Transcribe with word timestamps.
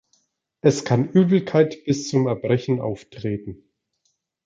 Es 0.61 0.83
kann 0.83 1.09
Übelkeit 1.11 1.85
bis 1.85 2.09
zum 2.09 2.25
Erbrechen 2.25 2.81
auftreten. 2.81 3.69